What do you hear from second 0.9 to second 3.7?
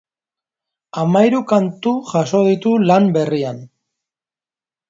Hamahiru kantu jaso ditu lan berrian.